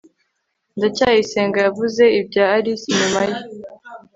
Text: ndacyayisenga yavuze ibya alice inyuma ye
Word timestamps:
ndacyayisenga 0.77 1.57
yavuze 1.65 2.03
ibya 2.19 2.45
alice 2.55 2.85
inyuma 2.91 3.21
ye 3.29 3.37